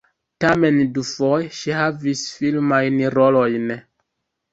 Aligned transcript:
Tamen 0.43 0.77
dufoje 0.93 1.49
ŝi 1.57 1.75
havis 1.79 2.23
filmajn 2.39 2.97
rolojn. 3.17 3.69